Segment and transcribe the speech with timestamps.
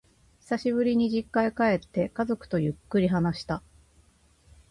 [0.39, 3.61] 久しぶりに実家へ帰って、家族とゆっくり話した。